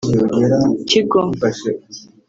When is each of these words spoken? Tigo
Tigo 0.87 1.21